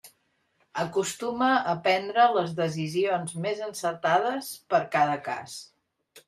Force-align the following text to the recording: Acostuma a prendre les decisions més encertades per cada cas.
Acostuma 0.83 1.49
a 1.73 1.75
prendre 1.87 2.25
les 2.37 2.55
decisions 2.61 3.37
més 3.45 3.61
encertades 3.67 4.49
per 4.75 4.81
cada 4.97 5.21
cas. 5.31 5.61